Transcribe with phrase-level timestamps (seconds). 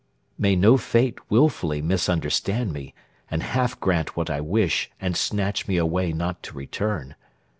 [0.35, 2.95] May no fate willfully misunderstand me
[3.29, 7.13] And half grant what I wish and snatch me away Not to return.